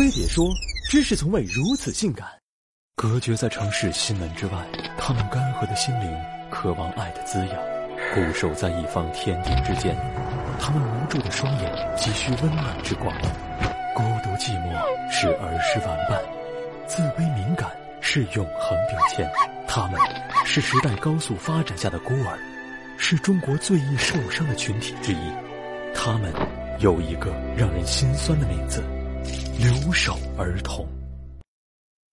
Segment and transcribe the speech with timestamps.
[0.00, 0.48] 飞碟说
[0.88, 2.26] ：“知识从未如此性感。”
[2.96, 6.10] 隔绝在城市心门之外，他们干涸的心灵
[6.50, 7.56] 渴望爱的滋养，
[8.14, 9.94] 固守在一方天地之间。
[10.58, 13.14] 他们无助的双眼急需温暖之光。
[13.94, 14.72] 孤独寂寞
[15.10, 16.18] 是儿时玩伴，
[16.86, 17.70] 自卑敏感
[18.00, 19.30] 是永恒标签。
[19.68, 20.00] 他们
[20.46, 22.38] 是时代高速发展下的孤儿，
[22.96, 25.30] 是中国最易受伤的群体之一。
[25.94, 26.32] 他们
[26.78, 28.82] 有一个让人心酸的名字——
[29.60, 30.88] 留守儿童。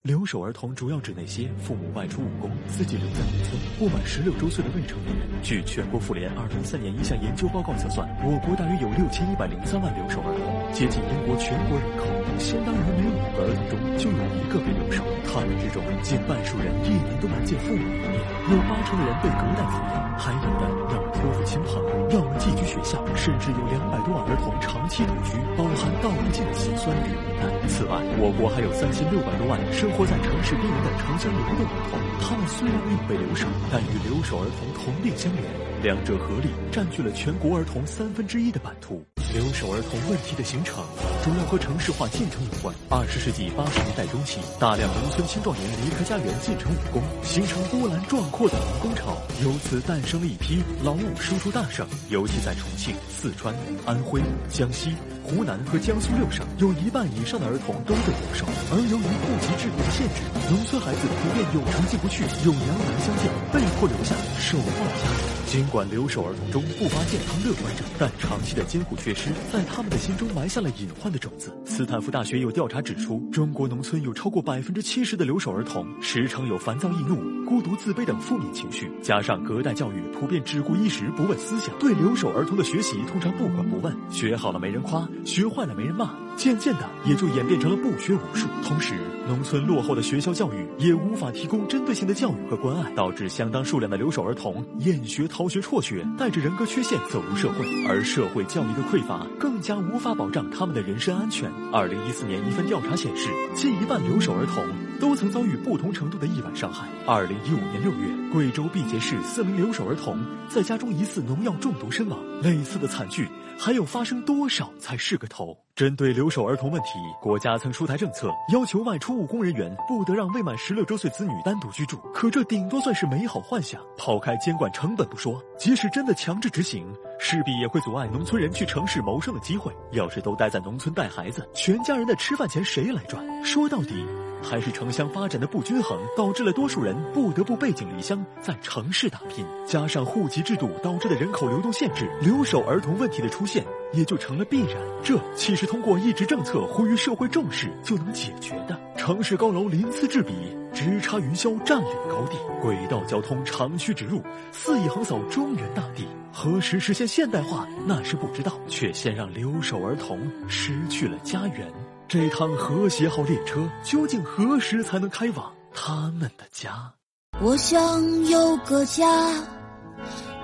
[0.00, 5.28] 留守儿童主要指那些父母外出务工，自己留在农村、不满十六周岁的未成年人。
[5.42, 12.08] 据全国妇联二零一三年一项研究报告测算，我国大约有六千一百零三万留守儿童，接近英国全国人口。
[12.40, 15.04] 相当于每五个儿童中就有一个被留守。
[15.28, 18.16] 他们之中，近半数人一年都难见父母一面，
[18.48, 20.64] 有八成的人被隔代抚养，还有的
[20.96, 27.48] 要多父亲朋，要么寄居学校，甚至有两百多万儿童长期独居，包含道不尽的辛酸与无奈。
[27.66, 35.40] 此外，我国还有三千六百多万生活在城市边缘的城乡流动儿童，他们虽然没有被留守，但与留守儿童同病相怜，
[35.82, 39.02] 两者合力占据了全国儿童三分之一的版图。
[39.34, 40.78] 留守儿童问题的形成，
[41.24, 42.72] 主要和城市化进程有关。
[42.88, 51.84] 二十世纪八十年代中期，大量农村青壮年离开家园进城务工，形成波澜壮阔的农工潮，由此诞生了一批劳务输出大省。
[52.10, 53.52] 尤其在重庆、四川、
[53.84, 54.94] 安徽、江西。
[55.24, 65.43] 湖南和江苏六省有一半以上的儿童都被留守，而由于户籍制度的限制，农村孩子普遍有城进不去，有娘难相见，被迫留下守望家园。
[65.46, 71.52] 尽管留守儿童中不乏健康乐观者，但长期的监护缺失在他们的心中埋下了隐患的种子。
[71.64, 77.16] 斯坦福大学有调查指出，中国农村有超过百分之七十的留守儿童时常有烦躁易怒、
[77.46, 85.08] 孤独自卑等负面情绪，加上隔代教育普遍只顾衣食不问思想，对留守儿童的学习通常不管不问，学好了没人夸。
[85.24, 88.48] 学坏了没人骂，渐渐的也就演变成了不学无术。
[88.62, 88.94] 同时，
[89.26, 97.66] 农村落后的学校教育也无法提供针对性的教育和关爱，导致相当数量的留守儿童厌学、逃学、辍学，带着人格缺陷走入社会。
[97.86, 101.50] 而社会教育的匮乏，更加无法保障他们的人身安全。
[101.72, 104.64] 二零一四年一份调查显示，近一半留守儿童
[105.00, 106.86] 都曾遭遇不同程度的意外伤害。
[107.06, 112.18] 二零一五年六月，贵州毕节市四名留守儿童在家中疑似农药中毒身亡。
[112.42, 113.28] 类似的惨剧。
[113.56, 115.63] 还有发生多少才是个头？
[115.74, 121.96] 针对留守儿童问题，国家曾出台政策，要求外出务工人员不得让未满十六周岁子女单独居住。
[122.14, 126.86] 可这顶多算是美好幻想，抛开监管成本不说，即使真的强制执行，
[127.18, 129.72] 势必也会阻碍农村人去城市谋生的机会。
[129.90, 133.44] 要是都待在农村带孩子，全家人的吃饭钱谁来赚？
[133.44, 134.06] 说到底。
[134.40, 139.42] 还是城乡发展的不均衡，导致了多数人不得不背井离乡，在城市打拼。
[139.66, 143.64] 加上户籍制度导致的人口流动限制，留守儿童问题的出现
[143.96, 144.76] 也就成了必然。
[145.02, 148.78] 这岂是通过一纸政策呼吁社会重视就能解决的？
[148.96, 150.32] 城市高楼鳞次栉比，
[150.72, 154.22] 直插云霄占领高地，轨道交通长驱直入，
[154.52, 156.06] 肆意横扫中原大地。
[156.32, 160.18] 何时实现现代化，那是不知道，却先让留守儿童
[160.48, 161.70] 失去了家园。
[162.08, 166.92] 这趟和谐号列车究竟何时才能开往他们的家？
[167.40, 169.06] 我想有个家，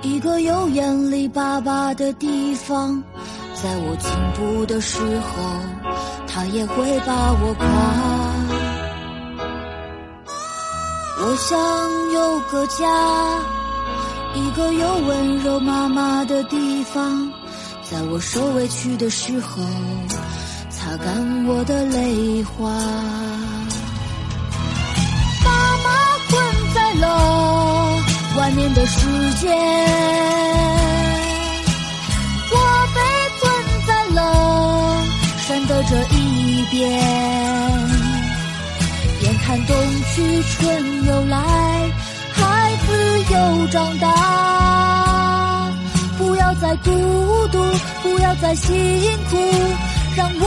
[0.03, 3.03] 一个有眼里爸爸的地方，
[3.63, 5.33] 在我进步的时候，
[6.27, 7.67] 他也会把我夸。
[11.23, 11.59] 我想
[12.15, 12.87] 有个家，
[14.35, 17.31] 一个有温柔妈妈的地方，
[17.83, 19.63] 在我受委屈的时候。
[20.71, 22.71] 擦干我的泪花，
[25.45, 25.51] 爸
[25.85, 25.91] 妈
[26.31, 26.43] 困
[26.75, 27.05] 在了
[28.39, 29.47] 外面的世界，
[35.89, 36.91] 这一边。
[39.23, 39.77] 眼看冬
[40.15, 41.37] 去春又来，
[42.33, 42.89] 孩子
[43.33, 45.71] 又长大，
[46.19, 46.91] 不要再孤
[47.53, 47.63] 独，
[48.03, 48.73] 不要再辛
[49.31, 49.37] 苦。
[50.17, 50.47] 让我